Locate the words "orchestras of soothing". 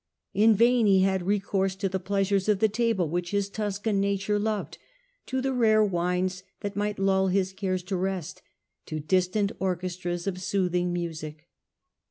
9.59-10.91